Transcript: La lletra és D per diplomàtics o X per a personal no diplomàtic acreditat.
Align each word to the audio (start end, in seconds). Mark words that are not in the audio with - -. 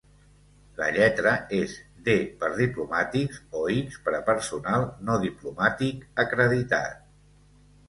La 0.77 0.85
lletra 0.93 1.33
és 1.57 1.75
D 2.07 2.15
per 2.39 2.49
diplomàtics 2.61 3.39
o 3.61 3.63
X 3.75 4.01
per 4.07 4.15
a 4.21 4.23
personal 4.31 4.89
no 5.11 5.21
diplomàtic 5.29 6.11
acreditat. 6.27 7.01